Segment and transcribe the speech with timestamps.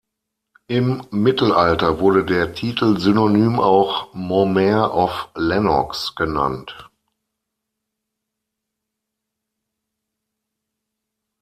[0.65, 6.89] Im Mittelalter wurde der Titel synonym auch Mormaer of Lennox genannt.